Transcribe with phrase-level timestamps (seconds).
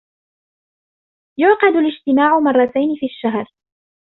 [1.39, 3.45] يُعقد الاجتماع مرتين في الشهر.